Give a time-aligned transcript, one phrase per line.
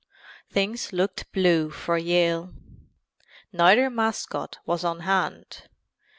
[0.49, 2.51] Things looked blue for Yale.
[3.53, 5.69] Neither mascot was on hand.